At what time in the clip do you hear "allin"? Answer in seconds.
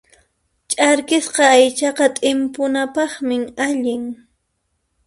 3.67-4.05